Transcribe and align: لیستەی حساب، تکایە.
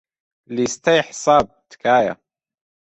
لیستەی 0.55 0.99
حساب، 1.07 1.45
تکایە. 1.69 2.13